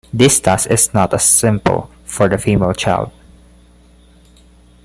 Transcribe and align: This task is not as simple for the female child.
This 0.11 0.39
task 0.39 0.71
is 0.71 0.95
not 0.95 1.13
as 1.13 1.23
simple 1.23 1.91
for 2.05 2.27
the 2.27 2.39
female 2.39 2.73
child. 2.73 3.11